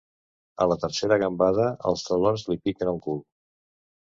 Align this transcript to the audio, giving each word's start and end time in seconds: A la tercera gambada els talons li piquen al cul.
A 0.63 0.65
la 0.69 0.77
tercera 0.83 1.17
gambada 1.25 1.67
els 1.91 2.07
talons 2.09 2.47
li 2.51 2.59
piquen 2.65 2.93
al 2.95 2.99
cul. 3.05 3.25